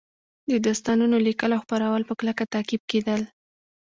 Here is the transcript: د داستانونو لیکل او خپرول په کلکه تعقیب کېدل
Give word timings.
د 0.49 0.51
داستانونو 0.65 1.17
لیکل 1.27 1.51
او 1.53 1.61
خپرول 1.65 2.01
په 2.09 2.13
کلکه 2.19 2.43
تعقیب 2.53 2.81
کېدل 2.91 3.21